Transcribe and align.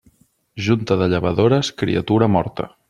Junta 0.67 0.97
de 1.03 1.11
llevadores, 1.13 1.73
criatura 1.83 2.33
morta. 2.39 2.71